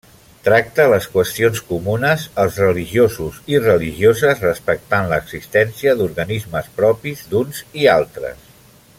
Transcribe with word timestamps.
Tracta 0.45 0.83
les 0.91 1.07
qüestions 1.15 1.59
comunes 1.67 2.23
als 2.43 2.55
religiosos 2.63 3.37
i 3.55 3.59
religioses, 3.65 4.41
respectant 4.47 5.05
l'existència 5.11 5.95
d'organismes 6.01 6.71
propis 6.81 7.21
d'uns 7.35 7.61
i 7.83 7.87
altres. 7.97 8.49